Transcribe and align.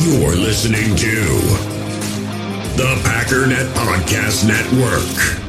You're 0.00 0.36
listening 0.36 0.94
to 0.94 1.24
the 2.76 2.94
Packernet 3.02 3.66
Podcast 3.74 4.46
Network. 4.46 5.42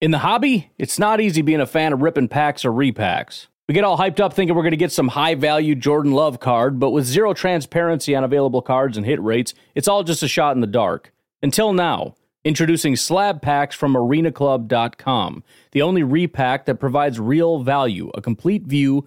In 0.00 0.12
the 0.12 0.18
hobby, 0.18 0.70
it's 0.78 0.98
not 0.98 1.20
easy 1.20 1.42
being 1.42 1.60
a 1.60 1.66
fan 1.66 1.92
of 1.92 2.00
ripping 2.00 2.28
packs 2.28 2.64
or 2.64 2.72
repacks. 2.72 3.48
We 3.68 3.74
get 3.74 3.84
all 3.84 3.98
hyped 3.98 4.18
up 4.18 4.32
thinking 4.32 4.56
we're 4.56 4.62
going 4.62 4.70
to 4.70 4.78
get 4.78 4.92
some 4.92 5.08
high 5.08 5.34
value 5.34 5.74
Jordan 5.74 6.12
Love 6.12 6.40
card, 6.40 6.80
but 6.80 6.92
with 6.92 7.04
zero 7.04 7.34
transparency 7.34 8.16
on 8.16 8.24
available 8.24 8.62
cards 8.62 8.96
and 8.96 9.04
hit 9.04 9.22
rates, 9.22 9.52
it's 9.74 9.88
all 9.88 10.04
just 10.04 10.22
a 10.22 10.28
shot 10.28 10.54
in 10.56 10.62
the 10.62 10.66
dark. 10.66 11.12
Until 11.42 11.74
now, 11.74 12.14
introducing 12.44 12.96
slab 12.96 13.42
packs 13.42 13.76
from 13.76 13.92
arenaclub.com, 13.92 15.44
the 15.72 15.82
only 15.82 16.02
repack 16.02 16.64
that 16.64 16.76
provides 16.76 17.20
real 17.20 17.62
value, 17.62 18.10
a 18.14 18.22
complete 18.22 18.62
view 18.62 19.06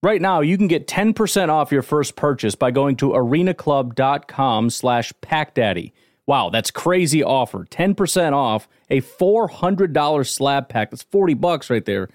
Right 0.00 0.22
now, 0.22 0.40
you 0.40 0.56
can 0.56 0.68
get 0.68 0.86
10% 0.86 1.48
off 1.48 1.72
your 1.72 1.82
first 1.82 2.14
purchase 2.14 2.54
by 2.54 2.70
going 2.70 2.94
to 2.96 3.10
arenaclub.com 3.10 4.70
slash 4.70 5.12
packdaddy. 5.20 5.90
Wow, 6.24 6.50
that's 6.50 6.70
crazy 6.70 7.24
offer. 7.24 7.64
10% 7.64 8.32
off 8.32 8.68
a 8.88 9.00
$400 9.00 10.28
slab 10.28 10.68
pack. 10.68 10.92
That's 10.92 11.02
40 11.02 11.34
bucks 11.34 11.68
right 11.68 11.84
there. 11.84 12.08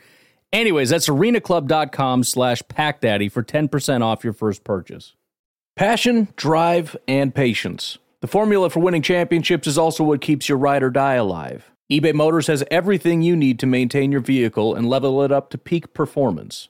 Anyways, 0.54 0.92
that's 0.92 1.10
arenaclub.com 1.10 2.24
slash 2.24 2.62
packdaddy 2.64 3.30
for 3.30 3.44
10% 3.44 4.02
off 4.02 4.24
your 4.24 4.34
first 4.34 4.64
purchase. 4.64 5.14
Passion, 5.76 6.30
drive, 6.38 6.96
and 7.06 7.36
patience. 7.36 7.98
The 8.22 8.28
formula 8.28 8.70
for 8.70 8.80
winning 8.80 9.02
championships 9.02 9.68
is 9.68 9.78
also 9.78 10.06
what 10.06 10.22
keeps 10.22 10.48
your 10.48 10.58
ride 10.58 10.84
or 10.84 10.90
die 10.90 11.16
alive. 11.16 11.70
eBay 11.92 12.14
Motors 12.14 12.48
has 12.48 12.64
everything 12.72 13.22
you 13.22 13.36
need 13.36 13.60
to 13.60 13.66
maintain 13.66 14.14
your 14.14 14.22
vehicle 14.22 14.74
and 14.74 14.88
level 14.88 15.22
it 15.24 15.34
up 15.34 15.50
to 15.50 15.58
peak 15.58 15.94
performance. 15.94 16.70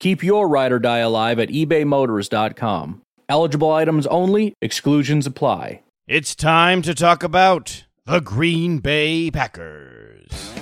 Keep 0.00 0.22
your 0.22 0.48
ride 0.48 0.70
or 0.72 0.78
die 0.78 0.98
alive 0.98 1.38
at 1.38 1.48
ebaymotors.com. 1.48 3.02
Eligible 3.28 3.72
items 3.72 4.06
only, 4.06 4.54
exclusions 4.62 5.26
apply. 5.26 5.82
It's 6.06 6.34
time 6.34 6.82
to 6.82 6.94
talk 6.94 7.22
about 7.22 7.84
the 8.06 8.20
Green 8.20 8.78
Bay 8.78 9.30
Packers. 9.30 10.54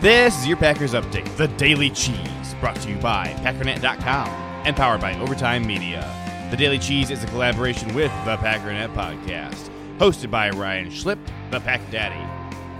This 0.00 0.36
is 0.36 0.46
your 0.48 0.56
Packers 0.56 0.94
Update, 0.94 1.36
the 1.36 1.46
Daily 1.48 1.88
Cheese, 1.90 2.54
brought 2.60 2.76
to 2.76 2.90
you 2.90 2.96
by 2.96 3.28
Packernet.com 3.38 4.28
and 4.66 4.76
powered 4.76 5.00
by 5.00 5.16
Overtime 5.20 5.64
Media. 5.64 6.08
The 6.50 6.56
Daily 6.56 6.78
Cheese 6.78 7.10
is 7.10 7.22
a 7.22 7.28
collaboration 7.28 7.94
with 7.94 8.10
the 8.24 8.36
Packernet 8.36 8.92
Podcast, 8.94 9.70
hosted 10.02 10.32
by 10.32 10.50
Ryan 10.50 10.88
Schlip, 10.90 11.20
the 11.52 11.60
Pack 11.60 11.80
Daddy. 11.92 12.18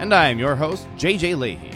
And 0.00 0.12
I 0.12 0.26
am 0.26 0.40
your 0.40 0.56
host, 0.56 0.88
JJ 0.96 1.38
Leahy. 1.38 1.70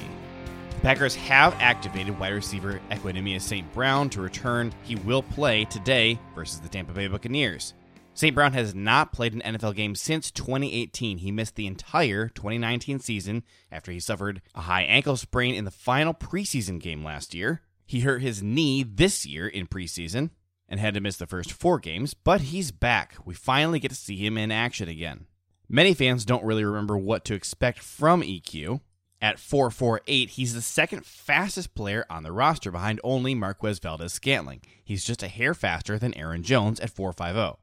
The 0.71 0.81
Packers 0.81 1.15
have 1.15 1.55
activated 1.61 2.19
wide 2.19 2.33
receiver 2.33 2.81
Equanimeous 2.91 3.43
St. 3.43 3.73
Brown 3.73 4.11
to 4.11 4.21
return. 4.21 4.73
He 4.83 4.97
will 4.97 5.23
play 5.23 5.65
today 5.65 6.19
versus 6.35 6.59
the 6.59 6.69
Tampa 6.69 6.95
Bay 6.95 7.07
Buccaneers. 7.07 7.75
St. 8.15 8.35
Brown 8.35 8.55
has 8.55 8.75
not 8.75 9.13
played 9.13 9.35
an 9.35 9.55
NFL 9.55 9.77
game 9.77 9.95
since 9.95 10.33
2018. 10.33 11.19
He 11.19 11.31
missed 11.31 11.55
the 11.55 11.69
entire 11.69 12.27
2019 12.27 12.99
season 12.99 13.45
after 13.71 13.93
he 13.93 14.01
suffered 14.01 14.43
a 14.53 14.63
high 14.63 14.83
ankle 14.83 15.17
sprain 15.17 15.55
in 15.55 15.65
the 15.65 15.71
final 15.71 16.13
preseason 16.13 16.81
game 16.81 17.05
last 17.05 17.37
year. 17.37 17.61
He 17.87 18.01
hurt 18.01 18.21
his 18.21 18.43
knee 18.43 18.83
this 18.83 19.25
year 19.25 19.47
in 19.47 19.69
preseason 19.69 20.31
and 20.69 20.81
had 20.81 20.95
to 20.95 21.01
miss 21.01 21.19
the 21.19 21.27
first 21.29 21.53
four 21.53 21.79
games, 21.79 22.15
but 22.15 22.41
he's 22.41 22.73
back. 22.73 23.15
We 23.25 23.35
finally 23.35 23.79
get 23.79 23.93
to 23.93 23.97
see 23.97 24.17
him 24.17 24.37
in 24.37 24.51
action 24.51 24.89
again. 24.89 25.27
Many 25.69 25.95
fans 25.95 26.25
don't 26.25 26.45
really 26.45 26.65
remember 26.65 26.97
what 26.97 27.25
to 27.25 27.35
expect 27.35 27.81
from 27.81 28.23
EQ. 28.23 28.81
At 29.21 29.41
448, 29.41 30.31
he's 30.31 30.55
the 30.55 30.63
second 30.63 31.05
fastest 31.05 31.75
player 31.75 32.05
on 32.09 32.23
the 32.23 32.31
roster 32.31 32.71
behind 32.71 33.01
only 33.03 33.35
Marquez 33.35 33.81
Valdes-Scantling. 33.81 34.61
He's 34.85 35.05
just 35.05 35.25
a 35.25 35.29
hair 35.29 35.55
faster 35.55 35.99
than 35.99 36.15
Aaron 36.15 36.45
Jones 36.45 36.79
at 36.79 36.91
450. 36.91 37.61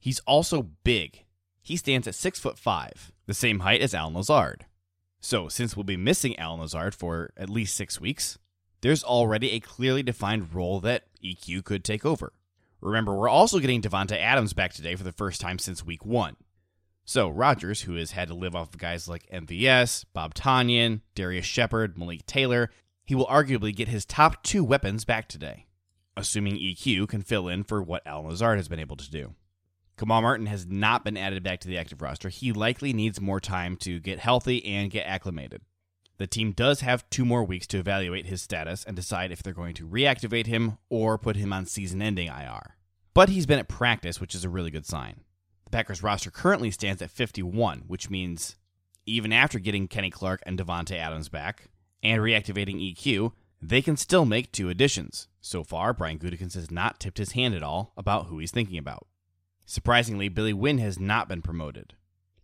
He's 0.00 0.18
also 0.20 0.70
big. 0.82 1.24
He 1.62 1.76
stands 1.76 2.08
at 2.08 2.16
6 2.16 2.40
foot 2.40 2.58
5, 2.58 3.12
the 3.26 3.34
same 3.34 3.60
height 3.60 3.80
as 3.80 3.94
Allen 3.94 4.14
Lazard. 4.14 4.66
So, 5.20 5.48
since 5.48 5.76
we'll 5.76 5.84
be 5.84 5.96
missing 5.96 6.36
Allen 6.38 6.60
Lazard 6.60 6.94
for 6.94 7.30
at 7.36 7.50
least 7.50 7.76
6 7.76 8.00
weeks, 8.00 8.38
there's 8.80 9.04
already 9.04 9.52
a 9.52 9.60
clearly 9.60 10.02
defined 10.02 10.52
role 10.52 10.80
that 10.80 11.04
EQ 11.24 11.64
could 11.64 11.84
take 11.84 12.04
over. 12.04 12.32
Remember, 12.80 13.14
we're 13.14 13.28
also 13.28 13.60
getting 13.60 13.82
Davante 13.82 14.16
Adams 14.16 14.52
back 14.52 14.72
today 14.72 14.96
for 14.96 15.04
the 15.04 15.12
first 15.12 15.40
time 15.40 15.58
since 15.60 15.84
week 15.84 16.04
1. 16.04 16.36
So, 17.08 17.28
Rodgers, 17.28 17.82
who 17.82 17.94
has 17.94 18.10
had 18.10 18.26
to 18.28 18.34
live 18.34 18.56
off 18.56 18.74
of 18.74 18.80
guys 18.80 19.06
like 19.06 19.30
MVS, 19.32 20.06
Bob 20.12 20.34
Tonyan, 20.34 21.02
Darrius 21.14 21.46
Shepherd, 21.46 21.96
Malik 21.96 22.26
Taylor, 22.26 22.68
he 23.04 23.14
will 23.14 23.26
arguably 23.26 23.74
get 23.74 23.86
his 23.86 24.04
top 24.04 24.42
two 24.42 24.64
weapons 24.64 25.04
back 25.04 25.28
today, 25.28 25.66
assuming 26.16 26.56
EQ 26.56 27.06
can 27.06 27.22
fill 27.22 27.46
in 27.46 27.62
for 27.62 27.80
what 27.80 28.02
Allen 28.04 28.26
Lazard 28.26 28.58
has 28.58 28.66
been 28.66 28.80
able 28.80 28.96
to 28.96 29.08
do. 29.08 29.34
Kamal 29.96 30.20
Martin 30.20 30.46
has 30.46 30.66
not 30.66 31.04
been 31.04 31.16
added 31.16 31.44
back 31.44 31.60
to 31.60 31.68
the 31.68 31.78
active 31.78 32.02
roster. 32.02 32.28
He 32.28 32.52
likely 32.52 32.92
needs 32.92 33.20
more 33.20 33.38
time 33.40 33.76
to 33.78 34.00
get 34.00 34.18
healthy 34.18 34.64
and 34.66 34.90
get 34.90 35.06
acclimated. 35.06 35.62
The 36.18 36.26
team 36.26 36.50
does 36.50 36.80
have 36.80 37.08
two 37.08 37.24
more 37.24 37.44
weeks 37.44 37.68
to 37.68 37.78
evaluate 37.78 38.26
his 38.26 38.42
status 38.42 38.82
and 38.82 38.96
decide 38.96 39.30
if 39.30 39.44
they're 39.44 39.52
going 39.52 39.74
to 39.74 39.86
reactivate 39.86 40.46
him 40.46 40.78
or 40.90 41.18
put 41.18 41.36
him 41.36 41.52
on 41.52 41.66
season 41.66 42.02
ending 42.02 42.26
IR. 42.26 42.74
But 43.14 43.28
he's 43.28 43.46
been 43.46 43.60
at 43.60 43.68
practice, 43.68 44.20
which 44.20 44.34
is 44.34 44.44
a 44.44 44.48
really 44.48 44.72
good 44.72 44.86
sign. 44.86 45.20
The 45.66 45.70
Packers 45.70 46.02
roster 46.02 46.30
currently 46.30 46.70
stands 46.70 47.02
at 47.02 47.10
51, 47.10 47.82
which 47.86 48.08
means 48.08 48.56
even 49.04 49.32
after 49.32 49.58
getting 49.58 49.88
Kenny 49.88 50.10
Clark 50.10 50.40
and 50.46 50.56
Davante 50.56 50.96
Adams 50.96 51.28
back 51.28 51.68
and 52.02 52.22
reactivating 52.22 52.94
EQ, 52.94 53.32
they 53.60 53.82
can 53.82 53.96
still 53.96 54.24
make 54.24 54.52
two 54.52 54.68
additions. 54.68 55.26
So 55.40 55.64
far, 55.64 55.92
Brian 55.92 56.18
Gutekunst 56.18 56.54
has 56.54 56.70
not 56.70 57.00
tipped 57.00 57.18
his 57.18 57.32
hand 57.32 57.54
at 57.54 57.64
all 57.64 57.92
about 57.96 58.26
who 58.26 58.38
he's 58.38 58.52
thinking 58.52 58.78
about. 58.78 59.08
Surprisingly, 59.64 60.28
Billy 60.28 60.52
Winn 60.52 60.78
has 60.78 61.00
not 61.00 61.28
been 61.28 61.42
promoted. 61.42 61.94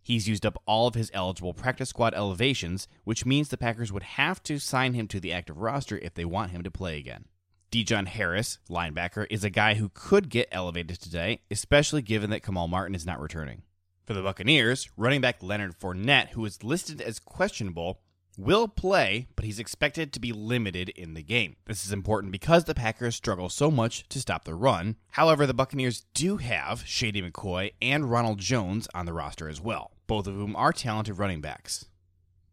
He's 0.01 0.29
used 0.29 0.45
up 0.45 0.61
all 0.67 0.89
of 0.89 0.97
his 0.97 1.13
eligible 1.15 1.55
practice 1.55 1.91
squad 1.91 2.15
elevations, 2.15 2.89
which 3.05 3.25
means 3.25 3.49
the 3.49 3.57
Packers 3.57 3.93
would 3.93 4.03
have 4.03 4.43
to 4.43 4.59
sign 4.59 4.95
him 4.95 5.07
to 5.07 5.21
the 5.21 5.33
active 5.33 5.59
roster 5.59 5.99
if 5.99 6.15
they 6.15 6.25
want 6.25 6.51
him 6.51 6.65
to 6.65 6.73
play 6.73 6.99
again. 6.99 7.27
De'Jon 7.73 8.07
Harris, 8.07 8.59
linebacker, 8.69 9.27
is 9.31 9.45
a 9.45 9.51
guy 9.51 9.75
who 9.75 9.89
could 9.95 10.29
get 10.29 10.47
elevated 10.53 11.01
today, 11.01 11.41
especially 11.51 12.03
given 12.03 12.29
that 12.29 12.43
Kamal 12.43 12.69
Martin 12.69 12.95
is 12.95 13.07
not 13.07 13.19
returning. 13.19 13.63
For 14.05 14.13
the 14.13 14.23
Buccaneers, 14.23 14.91
running 14.95 15.23
back 15.23 15.43
Leonard 15.43 15.79
Fournette, 15.81 16.31
who 16.31 16.45
is 16.45 16.63
listed 16.63 17.01
as 17.01 17.19
questionable, 17.19 18.03
will 18.37 18.69
play, 18.69 19.29
but 19.37 19.47
he's 19.47 19.59
expected 19.59 20.13
to 20.13 20.21
be 20.21 20.33
limited 20.33 20.91
in 20.91 21.15
the 21.15 21.23
game. 21.23 21.57
This 21.65 21.87
is 21.87 21.93
important 21.93 22.31
because 22.31 22.65
the 22.65 22.75
Packers 22.75 23.17
struggle 23.17 23.49
so 23.49 23.71
much 23.71 24.07
to 24.11 24.21
stop 24.21 24.45
the 24.45 24.55
run. 24.55 24.97
However, 25.13 25.47
the 25.47 25.55
Buccaneers 25.55 26.05
do 26.13 26.37
have 26.37 26.87
Shady 26.87 27.23
McCoy 27.23 27.73
and 27.81 28.11
Ronald 28.11 28.39
Jones 28.39 28.87
on 28.95 29.07
the 29.07 29.15
roster 29.15 29.49
as 29.49 29.63
well, 29.63 29.93
both 30.07 30.27
of 30.27 30.35
whom 30.35 30.55
are 30.57 30.75
talented 30.75 31.19
running 31.19 31.41
backs. 31.41 31.87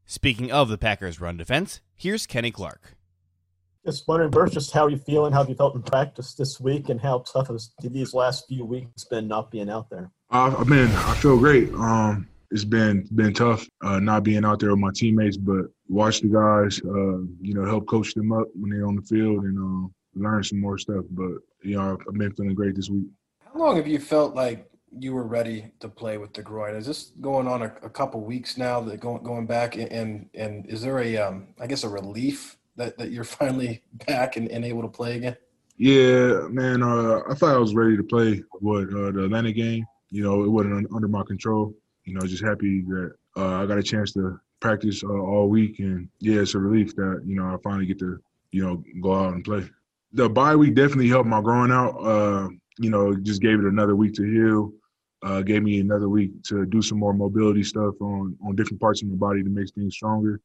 Speaking 0.06 0.50
of 0.50 0.70
the 0.70 0.78
Packers' 0.78 1.20
run 1.20 1.36
defense, 1.36 1.82
here's 1.98 2.26
Kenny 2.26 2.52
Clark. 2.52 2.96
Just 3.86 4.08
wondering, 4.08 4.30
Bert, 4.30 4.52
just 4.52 4.72
how 4.72 4.88
you 4.88 4.98
feeling? 4.98 5.32
How 5.32 5.40
have 5.40 5.50
you 5.50 5.56
felt 5.56 5.76
in 5.76 5.82
practice 5.82 6.34
this 6.34 6.60
week, 6.60 6.90
and 6.90 7.00
how 7.00 7.20
tough 7.20 7.48
has 7.48 7.72
these 7.82 8.14
last 8.14 8.46
few 8.48 8.66
weeks 8.66 9.06
been 9.06 9.28
not 9.28 9.52
being 9.52 9.70
out 9.70 9.90
there? 9.90 10.12
Uh, 10.32 10.54
I 10.58 10.64
mean, 10.66 10.88
I 10.88 11.16
feel 11.16 11.38
great. 11.38 11.74
Um, 11.74 12.28
it's 12.52 12.66
been 12.66 13.08
been 13.16 13.34
tough 13.34 13.68
uh, 13.82 14.00
not 14.00 14.24
being 14.24 14.44
out 14.44 14.60
there 14.60 14.72
with 14.72 14.80
my 14.80 14.92
teammates, 14.94 15.38
but 15.38 15.66
watch 15.88 16.20
the 16.22 16.28
guys, 16.28 16.82
uh, 16.84 17.24
you 17.42 17.54
know, 17.54 17.66
help 17.66 17.88
coach 17.88 18.14
them 18.14 18.32
up 18.32 18.48
when 18.54 18.72
they're 18.72 18.88
on 18.88 18.96
the 18.96 19.02
field 19.04 19.44
and 19.46 19.58
uh, 19.58 19.88
learn 20.16 20.44
some 20.44 20.60
more 20.60 20.78
stuff. 20.78 21.06
But 21.12 21.32
you 21.64 21.78
know, 21.78 21.98
I've 22.08 22.18
been 22.18 22.34
feeling 22.34 22.56
great 22.56 22.76
this 22.76 22.90
week. 22.90 23.08
How 23.42 23.60
long 23.60 23.78
have 23.78 23.88
you 23.88 24.00
felt 24.00 24.36
like 24.36 24.70
you 24.92 25.14
were 25.14 25.28
ready 25.28 25.72
to 25.80 25.88
play 25.88 26.18
with 26.18 26.34
the 26.34 26.42
groin? 26.42 26.76
Is 26.76 26.86
this 26.86 27.12
going 27.22 27.48
on 27.48 27.62
a, 27.62 27.74
a 27.84 27.90
couple 27.90 28.22
weeks 28.22 28.58
now? 28.58 28.82
That 28.82 29.00
going 29.00 29.24
going 29.24 29.46
back 29.46 29.78
and 29.78 30.30
and 30.34 30.66
is 30.68 30.82
there 30.82 31.00
a 31.00 31.18
um, 31.18 31.48
I 31.62 31.68
guess 31.68 31.84
a 31.84 31.90
relief 31.90 32.58
that, 32.80 32.98
that 32.98 33.12
you're 33.12 33.24
finally 33.40 33.84
back 34.08 34.36
and, 34.38 34.50
and 34.50 34.66
able 34.66 34.82
to 34.82 34.88
play 34.88 35.18
again? 35.18 35.38
Yeah, 35.78 36.48
man. 36.50 36.84
Uh, 36.84 37.22
I 37.30 37.36
thought 37.36 37.56
I 37.56 37.60
was 37.60 37.74
ready 37.74 37.96
to 37.96 38.04
play 38.04 38.44
what 38.60 38.90
uh, 38.90 39.12
the 39.12 39.26
Atlanta 39.26 39.54
game. 39.54 39.86
You 40.10 40.24
know, 40.24 40.44
it 40.44 40.50
wasn't 40.50 40.92
under 40.94 41.08
my 41.08 41.24
control. 41.24 41.74
You 42.04 42.16
know, 42.16 42.22
just 42.22 42.44
happy 42.44 42.82
that 42.82 43.14
uh, 43.38 43.62
I 43.62 43.66
got 43.66 43.78
a 43.78 43.84
chance 43.84 44.12
to 44.14 44.40
practice 44.60 45.04
uh, 45.04 45.08
all 45.08 45.48
week, 45.48 45.80
and 45.80 46.10
yeah, 46.20 46.42
it's 46.42 46.56
a 46.56 46.60
relief 46.60 46.96
that 46.96 47.22
you 47.26 47.36
know 47.36 47.46
I 47.46 47.56
finally 47.64 47.86
get 47.86 48.00
to 48.00 48.20
you 48.52 48.66
know 48.66 48.84
go 49.02 49.14
out 49.14 49.36
and 49.36 49.44
play. 49.46 49.70
The 50.12 50.28
bye 50.28 50.56
week 50.56 50.76
definitely 50.76 51.08
helped 51.08 51.30
my 51.30 51.40
growing 51.40 51.72
out. 51.72 51.96
Uh, 51.96 52.50
you 52.78 52.90
know, 52.90 53.16
just 53.16 53.42
gave 53.42 53.60
it 53.60 53.66
another 53.66 53.96
week 53.96 54.14
to 54.16 54.24
heal. 54.24 54.74
Uh, 55.22 55.42
gave 55.42 55.64
me 55.64 55.80
another 55.80 56.10
week 56.10 56.32
to 56.44 56.66
do 56.66 56.82
some 56.82 56.98
more 56.98 57.14
mobility 57.14 57.64
stuff 57.64 57.94
on 58.02 58.38
on 58.46 58.56
different 58.56 58.82
parts 58.82 59.02
of 59.02 59.08
my 59.08 59.16
body 59.16 59.44
to 59.44 59.50
make 59.50 59.70
things 59.76 59.94
stronger. 59.94 60.42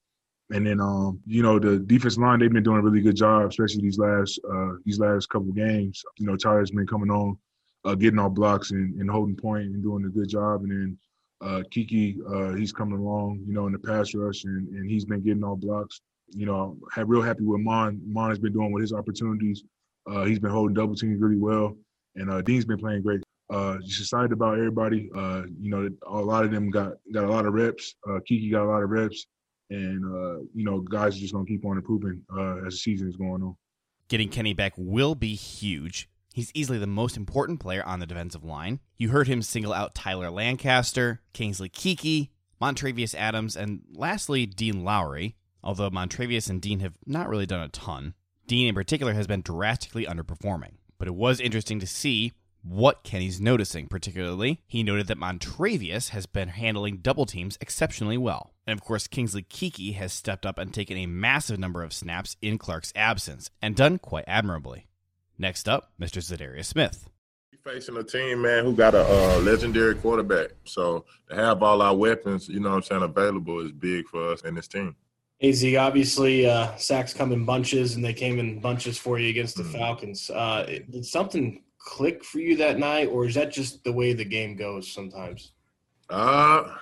And 0.51 0.67
then, 0.67 0.81
um, 0.81 1.21
you 1.27 1.43
know, 1.43 1.59
the 1.59 1.79
defense 1.79 2.19
line 2.19 2.39
they've 2.39 2.53
been 2.53 2.63
doing 2.63 2.79
a 2.79 2.83
really 2.83 3.01
good 3.01 3.17
job, 3.17 3.49
especially 3.49 3.83
these 3.83 3.99
last 3.99 4.39
uh, 4.53 4.73
these 4.85 4.99
last 4.99 5.29
couple 5.31 5.53
games. 5.53 6.03
You 6.19 6.27
know, 6.27 6.37
Tyler's 6.37 6.71
been 6.71 6.87
coming 6.87 7.11
on, 7.11 7.39
uh, 7.85 7.95
getting 7.95 8.19
off 8.19 8.33
blocks 8.33 8.71
and, 8.71 9.01
and 9.01 9.11
holding 9.11 9.37
point 9.37 9.65
and 9.65 9.83
doing 9.83 10.05
a 10.05 10.11
good 10.11 10.29
job. 10.29 10.63
And 10.63 10.71
then 10.71 10.99
uh, 11.41 11.63
Keke, 11.71 12.19
uh, 12.31 12.57
he's 12.57 12.73
coming 12.73 12.99
along, 12.99 13.43
you 13.47 13.55
know, 13.55 13.67
in 13.67 13.73
the 13.73 13.79
pass 13.79 14.15
rush 14.15 14.45
and, 14.45 14.69
and 14.69 14.91
he's 14.91 15.07
been 15.07 15.23
getting 15.23 15.45
all 15.45 15.57
blocks. 15.57 16.03
You 16.31 16.47
know, 16.47 16.77
I'm 16.97 17.09
real 17.09 17.23
happy 17.23 17.45
with 17.45 17.61
Mon. 17.61 18.01
Mon 18.05 18.29
has 18.29 18.39
been 18.39 18.53
doing 18.53 18.73
with 18.73 18.83
his 18.83 18.93
opportunities. 18.93 19.65
Uh, 20.11 20.25
he's 20.25 20.39
been 20.39 20.51
holding 20.51 20.75
double 20.75 20.95
teams 20.95 21.21
really 21.21 21.39
well, 21.39 21.77
and 22.17 22.31
uh, 22.31 22.43
Dean's 22.43 22.67
been 22.67 22.79
playing 22.79 23.03
great. 23.03 23.23
just 23.83 24.01
excited 24.01 24.33
about 24.33 24.59
everybody. 24.59 25.11
Uh, 25.17 25.43
you 25.59 25.71
know, 25.71 25.89
a 26.07 26.17
lot 26.17 26.45
of 26.45 26.51
them 26.51 26.71
got 26.71 26.93
got 27.13 27.25
a 27.25 27.31
lot 27.31 27.47
of 27.47 27.55
reps. 27.55 27.95
Keke 28.07 28.51
got 28.51 28.65
a 28.65 28.69
lot 28.69 28.83
of 28.83 28.91
reps 28.91 29.27
and 29.71 30.05
uh, 30.05 30.41
you 30.55 30.65
know, 30.65 30.81
guys 30.81 31.17
are 31.17 31.21
just 31.21 31.33
gonna 31.33 31.47
keep 31.47 31.65
on 31.65 31.77
improving 31.77 32.23
uh, 32.37 32.67
as 32.67 32.75
the 32.75 32.79
season 32.79 33.09
is 33.09 33.17
going 33.17 33.43
on. 33.43 33.57
Getting 34.09 34.29
Kenny 34.29 34.55
back 34.55 34.75
will 34.77 35.15
be 35.15 35.35
huge. 35.35 36.09
He's 36.35 36.51
easily 36.53 36.79
the 36.79 36.87
most 36.87 37.17
important 37.17 37.61
player 37.61 37.85
on 37.85 38.01
the 38.01 38.07
defensive 38.07 38.45
line. 38.45 38.81
You 38.99 39.11
heard 39.11 39.29
him 39.29 39.41
single 39.41 39.73
out 39.73 39.95
Tyler 39.95 40.31
Lancaster, 40.31 41.23
Kingsley 41.33 41.69
Keke, 41.69 42.31
Montravius 42.61 43.15
Adams, 43.15 43.57
and 43.57 43.83
lastly, 43.93 44.45
Dean 44.45 44.83
Lowry, 44.83 45.37
although 45.63 45.91
Montravius 45.91 46.51
and 46.51 46.61
Dean 46.61 46.81
have 46.81 46.95
not 47.07 47.29
really 47.29 47.47
done 47.47 47.61
a 47.61 47.69
ton. 47.69 48.15
Dean, 48.47 48.67
in 48.67 48.75
particular, 48.75 49.15
has 49.15 49.27
been 49.27 49.43
drastically 49.43 50.07
underperforming. 50.07 50.73
But 50.99 51.09
it 51.09 51.15
was 51.15 51.41
interesting 51.41 51.81
to 51.81 51.87
see 51.87 52.33
what 52.65 53.05
Kenny's 53.05 53.41
noticing, 53.41 53.87
particularly. 53.87 54.61
He 54.67 54.83
noted 54.83 55.07
that 55.09 55.19
Montravius 55.19 56.09
has 56.09 56.27
been 56.27 56.49
handling 56.49 56.99
double 56.99 57.27
teams 57.27 57.59
exceptionally 57.61 58.17
well. 58.17 58.55
And 58.67 58.79
of 58.79 58.85
course, 58.85 59.07
Kingsley 59.07 59.43
Keke 59.43 59.95
has 59.95 60.13
stepped 60.13 60.47
up 60.47 60.59
and 60.59 60.73
taken 60.73 60.97
a 60.97 61.07
massive 61.07 61.59
number 61.59 61.83
of 61.83 61.93
snaps 61.93 62.37
in 62.41 62.59
Clark's 62.59 62.93
absence, 62.97 63.51
and 63.61 63.77
done 63.77 63.99
quite 63.99 64.25
admirably. 64.27 64.87
Next 65.39 65.69
up, 65.69 65.93
Mr. 66.01 66.19
Za'Darius 66.19 66.67
Smith. 66.67 67.09
Facing 67.63 67.97
a 67.97 68.05
team, 68.05 68.43
man, 68.43 68.63
who 68.63 68.75
got 68.75 68.95
a 68.95 69.07
uh, 69.07 69.39
legendary 69.39 69.95
quarterback. 69.95 70.51
So 70.65 71.07
to 71.31 71.35
have 71.35 71.63
all 71.63 71.81
our 71.81 71.97
weapons, 71.97 72.47
you 72.47 72.61
know 72.61 72.69
what 72.69 72.77
I'm 72.77 72.83
saying, 72.83 73.03
available 73.03 73.61
is 73.61 73.73
big 73.73 74.07
for 74.07 74.33
us 74.33 74.43
and 74.43 74.55
this 74.55 74.69
team. 74.69 74.95
AZ, 75.43 75.65
obviously, 75.75 76.47
uh, 76.47 76.77
sacks 76.77 77.15
come 77.15 77.33
in 77.33 77.47
bunches, 77.47 77.97
and 77.97 78.05
they 78.05 78.13
came 78.13 78.39
in 78.39 78.61
bunches 78.61 78.99
for 78.99 79.19
you 79.19 79.31
against 79.31 79.57
the 79.57 79.63
mm-hmm. 79.63 79.79
Falcons. 79.79 80.31
Uh, 80.31 80.79
did 80.91 81.07
something 81.07 81.63
click 81.85 82.25
for 82.25 82.39
you 82.39 82.57
that 82.57 82.79
night, 82.79 83.09
or 83.09 83.27
is 83.27 83.35
that 83.35 83.53
just 83.53 83.85
the 83.85 83.93
way 83.93 84.13
the 84.13 84.25
game 84.25 84.57
goes 84.57 84.91
sometimes? 84.91 85.53
Uh, 86.11 86.75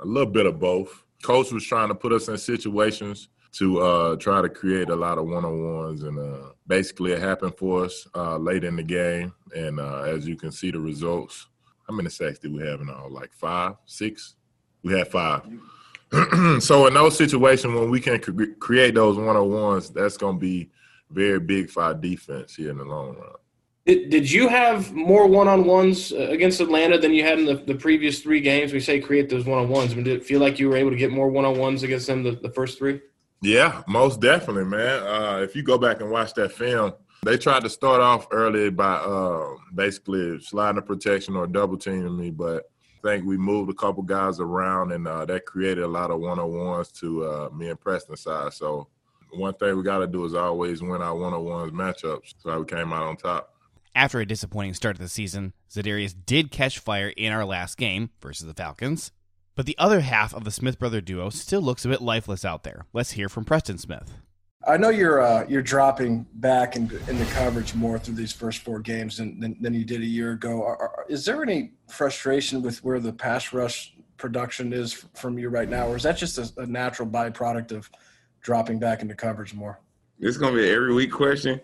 a 0.00 0.04
little 0.04 0.30
bit 0.30 0.46
of 0.46 0.58
both. 0.58 1.04
Coach 1.22 1.52
was 1.52 1.64
trying 1.64 1.88
to 1.88 1.94
put 1.94 2.12
us 2.12 2.28
in 2.28 2.36
situations 2.36 3.28
to 3.52 3.80
uh, 3.80 4.16
try 4.16 4.42
to 4.42 4.48
create 4.48 4.90
a 4.90 4.94
lot 4.94 5.18
of 5.18 5.26
one-on-ones, 5.26 6.02
and 6.02 6.18
uh, 6.18 6.50
basically 6.66 7.12
it 7.12 7.20
happened 7.20 7.56
for 7.56 7.84
us 7.84 8.06
uh, 8.14 8.36
late 8.36 8.64
in 8.64 8.76
the 8.76 8.82
game. 8.82 9.32
And 9.56 9.80
uh, 9.80 10.02
as 10.02 10.28
you 10.28 10.36
can 10.36 10.52
see, 10.52 10.70
the 10.70 10.78
results. 10.78 11.46
How 11.88 11.94
many 11.94 12.10
sacks 12.10 12.38
did 12.38 12.52
we 12.52 12.66
have 12.66 12.82
in 12.82 12.90
all? 12.90 13.10
Like 13.10 13.32
five, 13.32 13.76
six? 13.86 14.36
We 14.82 14.96
had 14.96 15.08
five. 15.08 15.42
so 16.60 16.86
in 16.86 16.94
those 16.94 17.16
situations 17.16 17.74
when 17.74 17.90
we 17.90 18.00
can 18.00 18.20
cre- 18.20 18.54
create 18.58 18.94
those 18.94 19.16
one-on-ones, 19.16 19.90
that's 19.90 20.16
going 20.16 20.36
to 20.36 20.40
be 20.40 20.70
very 21.10 21.40
big 21.40 21.70
for 21.70 21.82
our 21.82 21.94
defense 21.94 22.54
here 22.56 22.70
in 22.70 22.78
the 22.78 22.84
long 22.84 23.16
run. 23.16 23.32
Did, 23.86 24.10
did 24.10 24.30
you 24.30 24.48
have 24.48 24.92
more 24.92 25.26
one 25.26 25.48
on 25.48 25.64
ones 25.64 26.12
uh, 26.12 26.28
against 26.28 26.60
Atlanta 26.60 26.98
than 26.98 27.14
you 27.14 27.24
had 27.24 27.38
in 27.38 27.46
the, 27.46 27.54
the 27.54 27.74
previous 27.74 28.20
three 28.20 28.40
games? 28.40 28.72
We 28.72 28.80
say 28.80 29.00
create 29.00 29.30
those 29.30 29.46
one 29.46 29.58
on 29.58 29.68
ones. 29.68 29.92
I 29.92 29.94
mean, 29.94 30.04
did 30.04 30.18
it 30.18 30.26
feel 30.26 30.40
like 30.40 30.58
you 30.58 30.68
were 30.68 30.76
able 30.76 30.90
to 30.90 30.96
get 30.96 31.10
more 31.10 31.28
one 31.28 31.46
on 31.46 31.58
ones 31.58 31.82
against 31.82 32.06
them 32.06 32.22
the, 32.22 32.32
the 32.32 32.50
first 32.50 32.78
three? 32.78 33.00
Yeah, 33.40 33.82
most 33.86 34.20
definitely, 34.20 34.64
man. 34.64 35.02
Uh, 35.02 35.38
if 35.42 35.56
you 35.56 35.62
go 35.62 35.78
back 35.78 36.00
and 36.00 36.10
watch 36.10 36.34
that 36.34 36.52
film, 36.52 36.92
they 37.24 37.38
tried 37.38 37.62
to 37.62 37.70
start 37.70 38.00
off 38.00 38.26
early 38.30 38.70
by 38.70 38.94
uh, 38.94 39.54
basically 39.74 40.40
sliding 40.40 40.78
a 40.78 40.82
protection 40.82 41.36
or 41.36 41.46
double 41.46 41.76
teaming 41.76 42.16
me, 42.16 42.30
but 42.30 42.64
I 42.98 43.08
think 43.08 43.24
we 43.24 43.36
moved 43.36 43.70
a 43.70 43.74
couple 43.74 44.02
guys 44.02 44.40
around, 44.40 44.92
and 44.92 45.06
uh, 45.06 45.24
that 45.26 45.46
created 45.46 45.84
a 45.84 45.88
lot 45.88 46.10
of 46.10 46.20
one 46.20 46.38
on 46.38 46.52
ones 46.52 46.90
to 46.92 47.24
uh, 47.24 47.48
me 47.54 47.70
and 47.70 47.80
Preston 47.80 48.16
side. 48.16 48.52
So 48.52 48.88
one 49.32 49.54
thing 49.54 49.76
we 49.76 49.82
got 49.82 49.98
to 49.98 50.06
do 50.06 50.24
is 50.24 50.34
always 50.34 50.82
win 50.82 51.02
our 51.02 51.14
one 51.14 51.32
on 51.32 51.44
ones 51.44 51.72
matchups. 51.72 52.34
So 52.38 52.58
we 52.58 52.66
came 52.66 52.92
out 52.92 53.04
on 53.04 53.16
top. 53.16 53.54
After 53.98 54.20
a 54.20 54.26
disappointing 54.26 54.74
start 54.74 54.94
to 54.94 55.02
the 55.02 55.08
season, 55.08 55.54
Za'Darius 55.72 56.14
did 56.24 56.52
catch 56.52 56.78
fire 56.78 57.08
in 57.08 57.32
our 57.32 57.44
last 57.44 57.76
game 57.76 58.10
versus 58.22 58.46
the 58.46 58.54
Falcons. 58.54 59.10
But 59.56 59.66
the 59.66 59.74
other 59.76 60.02
half 60.02 60.32
of 60.32 60.44
the 60.44 60.52
Smith 60.52 60.78
brother 60.78 61.00
duo 61.00 61.30
still 61.30 61.60
looks 61.60 61.84
a 61.84 61.88
bit 61.88 62.00
lifeless 62.00 62.44
out 62.44 62.62
there. 62.62 62.86
Let's 62.92 63.10
hear 63.10 63.28
from 63.28 63.44
Preston 63.44 63.76
Smith. 63.76 64.14
I 64.64 64.76
know 64.76 64.90
you're 64.90 65.20
uh, 65.20 65.46
you're 65.48 65.62
dropping 65.62 66.28
back 66.34 66.76
in, 66.76 66.82
in 67.08 67.18
the 67.18 67.24
coverage 67.32 67.74
more 67.74 67.98
through 67.98 68.14
these 68.14 68.32
first 68.32 68.60
four 68.60 68.78
games 68.78 69.16
than, 69.16 69.40
than, 69.40 69.56
than 69.60 69.74
you 69.74 69.84
did 69.84 70.00
a 70.00 70.06
year 70.06 70.30
ago. 70.30 70.62
Are, 70.62 70.76
are, 70.76 71.06
is 71.08 71.24
there 71.24 71.42
any 71.42 71.72
frustration 71.88 72.62
with 72.62 72.84
where 72.84 73.00
the 73.00 73.12
pass 73.12 73.52
rush 73.52 73.96
production 74.16 74.72
is 74.72 74.92
from 75.16 75.40
you 75.40 75.48
right 75.48 75.68
now, 75.68 75.88
or 75.88 75.96
is 75.96 76.04
that 76.04 76.16
just 76.16 76.38
a, 76.38 76.48
a 76.60 76.66
natural 76.66 77.08
byproduct 77.08 77.72
of 77.72 77.90
dropping 78.42 78.78
back 78.78 79.02
into 79.02 79.16
coverage 79.16 79.54
more? 79.54 79.80
It's 80.20 80.36
gonna 80.36 80.56
be 80.56 80.68
every 80.68 80.92
week 80.92 81.12
question. 81.12 81.60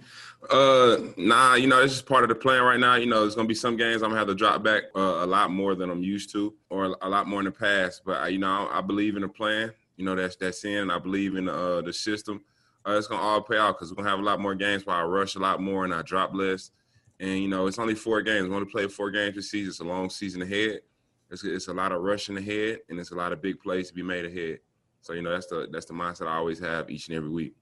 Uh, 0.50 0.99
nah, 1.16 1.54
you 1.54 1.66
know, 1.66 1.82
it's 1.82 1.94
just 1.94 2.06
part 2.06 2.23
of 2.23 2.28
the 2.28 2.34
plan 2.34 2.62
right 2.62 2.78
now. 2.78 2.94
You 2.94 3.06
know, 3.06 3.23
there's 3.23 3.34
gonna 3.34 3.49
be 3.49 3.54
some 3.54 3.76
games 3.76 4.02
I'm 4.02 4.11
gonna 4.11 4.18
have 4.18 4.28
to 4.28 4.34
drop 4.34 4.62
back 4.62 4.84
uh, 4.94 5.25
a 5.25 5.26
lot 5.26 5.50
more 5.50 5.75
than 5.75 5.90
I'm 5.90 6.02
used 6.02 6.30
to, 6.32 6.54
or 6.70 6.96
a 7.00 7.08
lot 7.08 7.26
more 7.26 7.40
in 7.40 7.46
the 7.46 7.50
past. 7.50 8.02
But 8.04 8.18
I, 8.18 8.28
you 8.28 8.38
know, 8.38 8.68
I 8.70 8.80
believe 8.80 9.16
in 9.16 9.23
the 9.23 9.28
plan. 9.28 9.73
You 9.96 10.04
know, 10.04 10.14
that's 10.14 10.37
that's 10.37 10.64
in. 10.64 10.90
I 10.90 10.99
believe 10.99 11.37
in 11.37 11.49
uh, 11.49 11.80
the 11.80 11.92
system. 11.92 12.42
Uh, 12.87 12.92
it's 12.92 13.06
gonna 13.06 13.23
all 13.23 13.40
pay 13.40 13.58
out 13.58 13.76
because 13.76 13.90
we're 13.90 13.96
gonna 13.96 14.11
have 14.11 14.20
a 14.20 14.23
lot 14.23 14.40
more 14.40 14.54
games 14.54 14.87
where 14.87 14.96
I 14.96 15.02
rush 15.02 15.34
a 15.34 15.40
lot 15.40 15.61
more 15.61 15.84
and 15.84 15.94
I 15.94 16.02
drop 16.02 16.34
less. 16.34 16.70
And 17.18 17.38
you 17.38 17.49
know, 17.49 17.66
it's 17.66 17.78
only 17.78 17.94
four 17.94 18.23
games. 18.23 18.49
We 18.49 18.54
only 18.54 18.70
play 18.70 18.87
four 18.87 19.11
games 19.11 19.34
this 19.34 19.50
season. 19.50 19.70
It's 19.70 19.80
a 19.80 19.84
long 19.84 20.11
season 20.11 20.42
ahead. 20.42 20.80
It's, 21.30 21.42
it's 21.42 21.68
a 21.68 21.75
lot 21.75 21.90
of 21.90 22.02
rushing 22.02 22.37
ahead, 22.37 22.80
and 22.88 23.00
it's 23.00 23.11
a 23.11 23.16
lot 23.16 23.32
of 23.32 23.42
big 23.42 23.58
plays 23.61 23.88
to 23.88 23.94
be 23.94 24.02
made 24.02 24.26
ahead. 24.26 24.61
So 25.00 25.12
you 25.12 25.23
know, 25.23 25.30
that's 25.30 25.46
the 25.46 25.68
that's 25.73 25.87
the 25.87 25.94
mindset 25.94 26.28
I 26.28 26.37
always 26.37 26.61
have 26.61 26.90
each 26.90 27.08
and 27.08 27.16
every 27.16 27.30
week. 27.30 27.54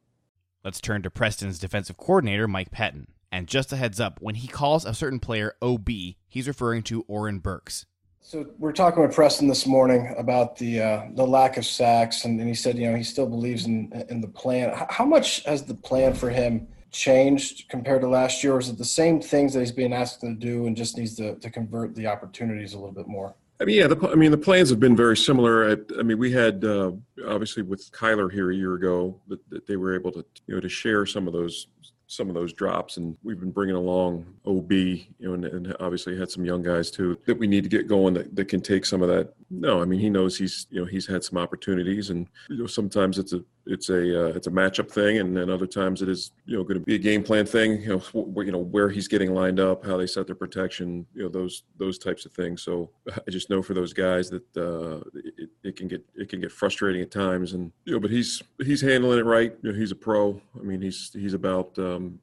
Let's 0.64 0.80
turn 0.80 1.02
to 1.02 1.10
Preston's 1.10 1.58
defensive 1.58 1.96
coordinator, 1.96 2.46
Mike 2.46 2.70
Pettine. 2.70 3.08
And 3.32 3.48
just 3.48 3.72
a 3.72 3.76
heads 3.76 3.98
up, 3.98 4.20
when 4.20 4.36
he 4.36 4.46
calls 4.46 4.84
a 4.84 4.94
certain 4.94 5.18
player 5.18 5.56
OB, 5.60 5.88
he's 6.28 6.46
referring 6.46 6.84
to 6.84 7.04
Oren 7.08 7.40
Burks. 7.40 7.86
So 8.20 8.46
we're 8.60 8.70
talking 8.72 9.02
with 9.02 9.12
Preston 9.12 9.48
this 9.48 9.66
morning 9.66 10.14
about 10.16 10.56
the 10.56 10.80
uh, 10.80 11.02
the 11.14 11.26
lack 11.26 11.56
of 11.56 11.66
sacks, 11.66 12.24
and, 12.24 12.38
and, 12.38 12.48
he 12.48 12.54
said, 12.54 12.78
you 12.78 12.88
know, 12.88 12.96
he 12.96 13.02
still 13.02 13.26
believes 13.26 13.66
in 13.66 13.90
in 14.08 14.20
the 14.20 14.28
plan. 14.28 14.72
How 14.90 15.04
much 15.04 15.42
has 15.42 15.64
the 15.64 15.74
plan 15.74 16.14
for 16.14 16.30
him 16.30 16.68
changed 16.92 17.68
compared 17.68 18.02
to 18.02 18.08
last 18.08 18.44
year, 18.44 18.54
or 18.54 18.60
is 18.60 18.68
it 18.68 18.78
the 18.78 18.84
same 18.84 19.20
things 19.20 19.54
that 19.54 19.60
he's 19.60 19.72
being 19.72 19.92
asked 19.92 20.20
to 20.20 20.34
do, 20.34 20.68
and 20.68 20.76
just 20.76 20.96
needs 20.96 21.16
to 21.16 21.34
to 21.34 21.50
convert 21.50 21.96
the 21.96 22.06
opportunities 22.06 22.74
a 22.74 22.76
little 22.76 22.94
bit 22.94 23.08
more? 23.08 23.34
I 23.62 23.64
mean, 23.64 23.76
yeah. 23.76 23.86
The, 23.86 24.08
I 24.08 24.16
mean, 24.16 24.32
the 24.32 24.38
plans 24.38 24.70
have 24.70 24.80
been 24.80 24.96
very 24.96 25.16
similar. 25.16 25.62
At, 25.62 25.80
I 25.98 26.02
mean, 26.02 26.18
we 26.18 26.32
had 26.32 26.64
uh, 26.64 26.92
obviously 27.28 27.62
with 27.62 27.90
Kyler 27.92 28.30
here 28.30 28.50
a 28.50 28.54
year 28.54 28.74
ago 28.74 29.20
that, 29.28 29.38
that, 29.50 29.66
they 29.66 29.76
were 29.76 29.94
able 29.94 30.10
to, 30.12 30.24
you 30.46 30.54
know, 30.56 30.60
to 30.60 30.68
share 30.68 31.06
some 31.06 31.28
of 31.28 31.32
those 31.32 31.68
some 32.08 32.28
of 32.28 32.34
those 32.34 32.52
drops, 32.52 32.98
and 32.98 33.16
we've 33.22 33.40
been 33.40 33.50
bringing 33.50 33.74
along 33.74 34.26
OB, 34.44 34.70
you 34.70 35.06
know, 35.18 35.32
and, 35.32 35.46
and 35.46 35.76
obviously 35.80 36.18
had 36.18 36.30
some 36.30 36.44
young 36.44 36.62
guys 36.62 36.90
too 36.90 37.16
that 37.24 37.38
we 37.38 37.46
need 37.46 37.62
to 37.62 37.70
get 37.70 37.88
going 37.88 38.12
that, 38.12 38.36
that 38.36 38.48
can 38.48 38.60
take 38.60 38.84
some 38.84 39.00
of 39.00 39.08
that. 39.08 39.32
No, 39.48 39.80
I 39.80 39.86
mean, 39.86 39.98
he 39.98 40.10
knows 40.10 40.36
he's, 40.36 40.66
you 40.70 40.80
know, 40.80 40.86
he's 40.86 41.06
had 41.06 41.24
some 41.24 41.38
opportunities, 41.38 42.10
and 42.10 42.26
you 42.50 42.58
know, 42.58 42.66
sometimes 42.66 43.18
it's 43.18 43.32
a 43.32 43.42
it's 43.66 43.88
a 43.90 44.26
uh, 44.26 44.28
it's 44.34 44.46
a 44.46 44.50
matchup 44.50 44.90
thing, 44.90 45.18
and 45.18 45.36
then 45.36 45.48
other 45.48 45.66
times 45.66 46.02
it 46.02 46.08
is 46.08 46.32
you 46.46 46.56
know 46.56 46.64
going 46.64 46.78
to 46.78 46.84
be 46.84 46.96
a 46.96 46.98
game 46.98 47.22
plan 47.22 47.46
thing. 47.46 47.80
You 47.82 47.88
know, 47.88 47.98
wh- 47.98 48.44
you 48.44 48.52
know 48.52 48.58
where 48.58 48.88
he's 48.88 49.08
getting 49.08 49.34
lined 49.34 49.60
up, 49.60 49.84
how 49.84 49.96
they 49.96 50.06
set 50.06 50.26
their 50.26 50.36
protection, 50.36 51.06
you 51.14 51.22
know 51.22 51.28
those 51.28 51.62
those 51.78 51.98
types 51.98 52.26
of 52.26 52.32
things. 52.32 52.62
So 52.62 52.90
I 53.10 53.30
just 53.30 53.50
know 53.50 53.62
for 53.62 53.74
those 53.74 53.92
guys 53.92 54.30
that 54.30 54.56
uh, 54.56 55.08
it, 55.38 55.50
it 55.62 55.76
can 55.76 55.88
get 55.88 56.04
it 56.16 56.28
can 56.28 56.40
get 56.40 56.52
frustrating 56.52 57.02
at 57.02 57.10
times, 57.10 57.52
and 57.52 57.72
you 57.84 57.92
know, 57.92 58.00
but 58.00 58.10
he's 58.10 58.42
he's 58.64 58.80
handling 58.80 59.18
it 59.18 59.26
right. 59.26 59.56
You 59.62 59.72
know, 59.72 59.78
he's 59.78 59.92
a 59.92 59.96
pro. 59.96 60.40
I 60.58 60.62
mean, 60.62 60.80
he's 60.80 61.10
he's 61.12 61.34
about 61.34 61.78
um, 61.78 62.18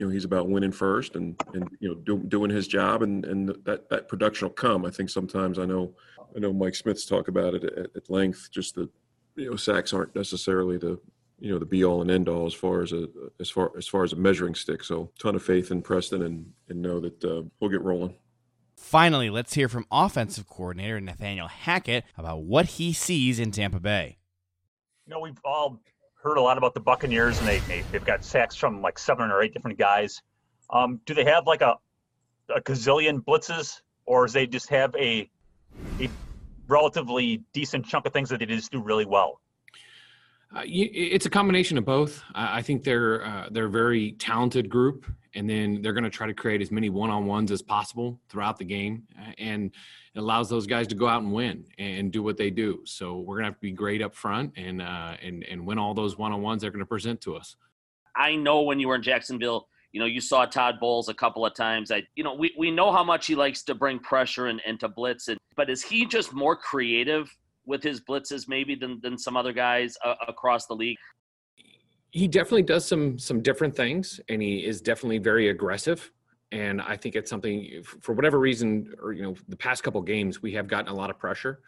you 0.00 0.06
know 0.06 0.12
he's 0.12 0.24
about 0.24 0.48
winning 0.48 0.72
first 0.72 1.14
and 1.14 1.40
and 1.54 1.68
you 1.78 1.88
know 1.88 1.94
do, 1.94 2.18
doing 2.18 2.50
his 2.50 2.66
job 2.66 3.02
and 3.02 3.24
and 3.24 3.54
that 3.64 3.88
that 3.90 4.08
production 4.08 4.46
will 4.46 4.54
come. 4.54 4.84
I 4.84 4.90
think 4.90 5.08
sometimes 5.10 5.58
I 5.58 5.66
know 5.66 5.94
I 6.34 6.40
know 6.40 6.52
Mike 6.52 6.74
Smith's 6.74 7.06
talk 7.06 7.28
about 7.28 7.54
it 7.54 7.64
at, 7.64 7.90
at 7.94 8.10
length. 8.10 8.48
Just 8.50 8.74
the 8.74 8.88
you 9.36 9.50
know 9.50 9.56
sacks 9.56 9.92
aren't 9.92 10.14
necessarily 10.14 10.78
the 10.78 10.98
you 11.38 11.50
know 11.50 11.58
the 11.58 11.66
be 11.66 11.84
all 11.84 12.00
and 12.00 12.10
end 12.10 12.28
all 12.28 12.46
as 12.46 12.54
far 12.54 12.82
as 12.82 12.92
a 12.92 13.08
as 13.40 13.50
far 13.50 13.72
as 13.76 13.86
far 13.86 14.04
as 14.04 14.12
a 14.12 14.16
measuring 14.16 14.54
stick. 14.54 14.84
So 14.84 15.10
ton 15.18 15.34
of 15.34 15.42
faith 15.42 15.70
in 15.70 15.82
Preston 15.82 16.22
and 16.22 16.52
and 16.68 16.80
know 16.80 17.00
that 17.00 17.24
uh, 17.24 17.42
we'll 17.60 17.70
get 17.70 17.82
rolling. 17.82 18.14
Finally, 18.76 19.30
let's 19.30 19.54
hear 19.54 19.68
from 19.68 19.86
offensive 19.90 20.46
coordinator 20.46 21.00
Nathaniel 21.00 21.48
Hackett 21.48 22.04
about 22.18 22.42
what 22.42 22.66
he 22.66 22.92
sees 22.92 23.38
in 23.38 23.50
Tampa 23.50 23.80
Bay. 23.80 24.18
You 25.06 25.14
know, 25.14 25.20
we've 25.20 25.40
all 25.44 25.80
heard 26.22 26.38
a 26.38 26.40
lot 26.40 26.58
about 26.58 26.74
the 26.74 26.80
Buccaneers, 26.80 27.38
and 27.38 27.46
they, 27.46 27.58
they 27.60 27.82
have 27.92 28.04
got 28.04 28.24
sacks 28.24 28.56
from 28.56 28.82
like 28.82 28.98
seven 28.98 29.30
or 29.30 29.42
eight 29.42 29.52
different 29.52 29.78
guys. 29.78 30.22
Um, 30.70 31.00
do 31.06 31.14
they 31.14 31.24
have 31.24 31.46
like 31.46 31.60
a 31.60 31.76
a 32.54 32.60
gazillion 32.60 33.24
blitzes, 33.24 33.80
or 34.06 34.26
does 34.26 34.32
they 34.32 34.46
just 34.46 34.68
have 34.68 34.94
a 34.96 34.98
a 34.98 35.30
relatively 36.66 37.42
decent 37.52 37.86
chunk 37.86 38.06
of 38.06 38.12
things 38.12 38.28
that 38.30 38.40
they 38.40 38.46
just 38.46 38.72
do 38.72 38.82
really 38.82 39.04
well? 39.04 39.40
Uh, 40.54 40.62
it's 40.66 41.26
a 41.26 41.30
combination 41.30 41.76
of 41.78 41.84
both. 41.84 42.22
I 42.34 42.62
think 42.62 42.84
they're 42.84 43.26
uh, 43.26 43.48
they're 43.50 43.66
a 43.66 43.70
very 43.70 44.12
talented 44.12 44.68
group, 44.68 45.04
and 45.34 45.50
then 45.50 45.82
they're 45.82 45.92
going 45.92 46.04
to 46.04 46.10
try 46.10 46.28
to 46.28 46.34
create 46.34 46.62
as 46.62 46.70
many 46.70 46.90
one-on-ones 46.90 47.50
as 47.50 47.60
possible 47.60 48.20
throughout 48.28 48.56
the 48.56 48.64
game, 48.64 49.02
uh, 49.18 49.32
and 49.38 49.72
it 50.14 50.18
allows 50.20 50.48
those 50.48 50.66
guys 50.68 50.86
to 50.88 50.94
go 50.94 51.08
out 51.08 51.22
and 51.22 51.32
win 51.32 51.64
and 51.78 52.12
do 52.12 52.22
what 52.22 52.36
they 52.36 52.50
do. 52.50 52.82
So 52.84 53.18
we're 53.18 53.34
going 53.34 53.44
to 53.44 53.48
have 53.48 53.54
to 53.54 53.60
be 53.60 53.72
great 53.72 54.00
up 54.00 54.14
front 54.14 54.52
and 54.56 54.80
uh, 54.80 55.16
and 55.20 55.42
and 55.44 55.66
win 55.66 55.78
all 55.78 55.92
those 55.92 56.16
one-on-ones 56.16 56.62
they're 56.62 56.70
going 56.70 56.78
to 56.78 56.86
present 56.86 57.20
to 57.22 57.34
us. 57.34 57.56
I 58.14 58.36
know 58.36 58.62
when 58.62 58.78
you 58.78 58.86
were 58.86 58.94
in 58.94 59.02
Jacksonville, 59.02 59.66
you 59.90 59.98
know 59.98 60.06
you 60.06 60.20
saw 60.20 60.44
Todd 60.44 60.76
Bowles 60.78 61.08
a 61.08 61.14
couple 61.14 61.44
of 61.44 61.54
times. 61.54 61.90
I 61.90 62.04
you 62.14 62.22
know 62.22 62.34
we 62.34 62.54
we 62.56 62.70
know 62.70 62.92
how 62.92 63.02
much 63.02 63.26
he 63.26 63.34
likes 63.34 63.64
to 63.64 63.74
bring 63.74 63.98
pressure 63.98 64.46
and, 64.46 64.62
and 64.64 64.78
to 64.80 64.88
blitz, 64.88 65.26
and 65.26 65.38
but 65.56 65.70
is 65.70 65.82
he 65.82 66.06
just 66.06 66.32
more 66.32 66.56
creative 66.56 67.34
with 67.66 67.82
his 67.82 68.00
blitzes 68.00 68.48
maybe 68.48 68.74
than 68.74 69.00
than 69.02 69.18
some 69.18 69.36
other 69.36 69.52
guys 69.52 69.96
uh, 70.04 70.14
across 70.28 70.66
the 70.66 70.74
league? 70.74 70.98
He 72.10 72.28
definitely 72.28 72.62
does 72.62 72.84
some 72.84 73.18
some 73.18 73.42
different 73.42 73.74
things, 73.74 74.20
and 74.28 74.40
he 74.40 74.64
is 74.64 74.80
definitely 74.80 75.18
very 75.18 75.48
aggressive. 75.48 76.10
And 76.52 76.80
I 76.80 76.96
think 76.96 77.16
it's 77.16 77.30
something 77.30 77.82
for 78.00 78.12
whatever 78.12 78.38
reason, 78.38 78.94
or 79.02 79.12
you 79.12 79.22
know, 79.22 79.34
the 79.48 79.56
past 79.56 79.82
couple 79.82 80.00
games 80.02 80.42
we 80.42 80.52
have 80.52 80.68
gotten 80.68 80.88
a 80.88 80.94
lot 80.94 81.10
of 81.10 81.18
pressure, 81.18 81.60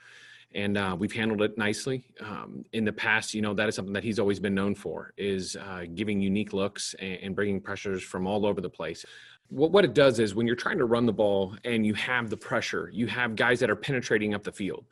and 0.55 0.79
uh, 0.79 0.95
we've 0.97 1.13
handled 1.13 1.43
it 1.43 1.59
nicely. 1.59 2.05
Um, 2.21 2.65
in 2.73 2.85
the 2.85 2.93
past, 2.93 3.35
you 3.35 3.43
know, 3.43 3.55
that 3.55 3.69
is 3.69 3.75
something 3.75 3.95
that 3.95 4.05
he's 4.05 4.21
always 4.21 4.39
been 4.39 4.55
known 4.55 4.75
for 4.75 5.13
is 5.17 5.57
uh, 5.57 5.87
giving 5.95 6.21
unique 6.21 6.53
looks 6.53 6.95
and, 7.01 7.19
and 7.23 7.35
bringing 7.35 7.61
pressures 7.61 8.03
from 8.03 8.27
all 8.27 8.47
over 8.47 8.61
the 8.61 8.71
place 8.71 9.05
what, 9.49 9.71
what 9.71 9.85
it 9.85 9.95
does 9.95 10.19
is 10.19 10.35
when 10.35 10.47
you're 10.47 10.57
trying 10.57 10.79
to 10.79 10.85
run 10.85 11.07
the 11.07 11.13
ball 11.13 11.55
and 11.65 11.87
you 11.87 11.95
have 11.95 12.31
the 12.31 12.37
pressure, 12.37 12.91
you 12.93 13.07
have 13.07 13.37
guys 13.37 13.61
that 13.61 13.71
are 13.71 13.77
penetrating 13.77 14.35
up 14.35 14.43
the 14.43 14.53
field. 14.53 14.85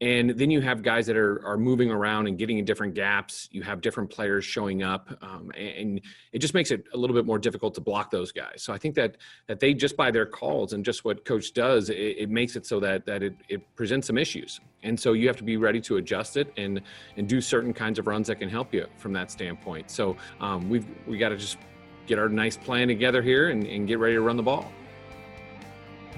And 0.00 0.30
then 0.30 0.48
you 0.48 0.60
have 0.60 0.84
guys 0.84 1.06
that 1.06 1.16
are, 1.16 1.44
are 1.44 1.56
moving 1.56 1.90
around 1.90 2.28
and 2.28 2.38
getting 2.38 2.58
in 2.58 2.64
different 2.64 2.94
gaps. 2.94 3.48
You 3.50 3.62
have 3.62 3.80
different 3.80 4.10
players 4.10 4.44
showing 4.44 4.84
up, 4.84 5.10
um, 5.22 5.50
and 5.56 6.00
it 6.32 6.38
just 6.38 6.54
makes 6.54 6.70
it 6.70 6.84
a 6.94 6.96
little 6.96 7.16
bit 7.16 7.26
more 7.26 7.38
difficult 7.38 7.74
to 7.74 7.80
block 7.80 8.08
those 8.12 8.30
guys. 8.30 8.62
So 8.62 8.72
I 8.72 8.78
think 8.78 8.94
that 8.94 9.16
that 9.48 9.58
they 9.58 9.74
just 9.74 9.96
by 9.96 10.12
their 10.12 10.24
calls 10.24 10.72
and 10.72 10.84
just 10.84 11.04
what 11.04 11.24
coach 11.24 11.52
does, 11.52 11.90
it, 11.90 11.94
it 11.96 12.30
makes 12.30 12.54
it 12.54 12.64
so 12.64 12.78
that 12.78 13.06
that 13.06 13.24
it, 13.24 13.34
it 13.48 13.74
presents 13.74 14.06
some 14.06 14.18
issues. 14.18 14.60
And 14.84 14.98
so 14.98 15.14
you 15.14 15.26
have 15.26 15.36
to 15.38 15.42
be 15.42 15.56
ready 15.56 15.80
to 15.80 15.96
adjust 15.96 16.36
it 16.36 16.52
and 16.56 16.80
and 17.16 17.28
do 17.28 17.40
certain 17.40 17.72
kinds 17.72 17.98
of 17.98 18.06
runs 18.06 18.28
that 18.28 18.36
can 18.36 18.48
help 18.48 18.72
you 18.72 18.86
from 18.98 19.12
that 19.14 19.32
standpoint. 19.32 19.90
So 19.90 20.16
um, 20.40 20.70
we've 20.70 20.86
we 21.08 21.18
got 21.18 21.30
to 21.30 21.36
just 21.36 21.58
get 22.08 22.18
our 22.18 22.28
nice 22.28 22.56
plan 22.56 22.88
together 22.88 23.22
here 23.22 23.50
and, 23.50 23.64
and 23.66 23.86
get 23.86 23.98
ready 23.98 24.14
to 24.14 24.20
run 24.20 24.36
the 24.36 24.42
ball. 24.42 24.72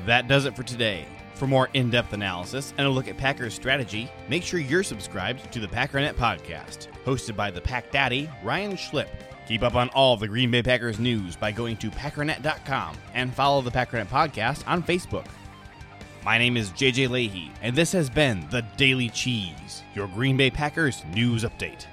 That 0.06 0.28
does 0.28 0.46
it 0.46 0.56
for 0.56 0.62
today. 0.62 1.04
For 1.34 1.46
more 1.46 1.68
in 1.74 1.90
depth 1.90 2.12
analysis 2.12 2.72
and 2.78 2.86
a 2.86 2.90
look 2.90 3.08
at 3.08 3.16
Packers 3.16 3.54
strategy, 3.54 4.10
make 4.28 4.42
sure 4.42 4.60
you're 4.60 4.82
subscribed 4.82 5.50
to 5.52 5.58
the 5.58 5.66
Packernet 5.66 6.14
Podcast, 6.14 6.88
hosted 7.04 7.34
by 7.34 7.50
the 7.50 7.60
Pack 7.60 7.90
Daddy, 7.90 8.30
Ryan 8.42 8.72
Schlip. 8.72 9.08
Keep 9.48 9.62
up 9.62 9.74
on 9.74 9.88
all 9.90 10.16
the 10.16 10.28
Green 10.28 10.50
Bay 10.50 10.62
Packers 10.62 11.00
news 11.00 11.36
by 11.36 11.50
going 11.50 11.76
to 11.78 11.90
packernet.com 11.90 12.96
and 13.14 13.34
follow 13.34 13.62
the 13.62 13.70
Packernet 13.70 14.06
Podcast 14.06 14.62
on 14.68 14.82
Facebook. 14.82 15.26
My 16.24 16.36
name 16.36 16.58
is 16.58 16.70
JJ 16.70 17.08
Leahy, 17.08 17.50
and 17.62 17.74
this 17.74 17.92
has 17.92 18.10
been 18.10 18.46
the 18.50 18.62
Daily 18.76 19.08
Cheese, 19.08 19.82
your 19.94 20.06
Green 20.08 20.36
Bay 20.36 20.50
Packers 20.50 21.02
news 21.14 21.44
update. 21.44 21.86